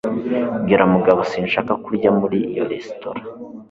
[0.63, 3.21] Bwira Mugabo sinshaka kurya muri iyo resitora.